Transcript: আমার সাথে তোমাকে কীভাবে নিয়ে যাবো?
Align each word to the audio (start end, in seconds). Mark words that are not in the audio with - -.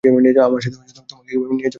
আমার 0.47 0.61
সাথে 0.61 0.77
তোমাকে 1.01 1.29
কীভাবে 1.29 1.49
নিয়ে 1.49 1.59
যাবো? 1.59 1.69